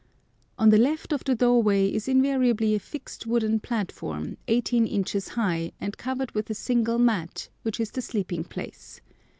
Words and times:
On 0.57 0.71
the 0.71 0.79
left 0.79 1.13
of 1.13 1.23
the 1.25 1.35
doorway 1.35 1.87
is 1.87 2.07
invariably 2.07 2.73
a 2.73 2.79
fixed 2.79 3.27
wooden 3.27 3.59
platform, 3.59 4.35
eighteen 4.47 4.87
inches 4.87 5.27
high, 5.27 5.73
and 5.79 5.95
covered 5.95 6.31
with 6.31 6.49
a 6.49 6.55
single 6.55 6.97
mat, 6.97 7.49
which 7.61 7.79
is 7.79 7.91
the 7.91 8.01
sleeping 8.01 8.43
place. 8.43 8.99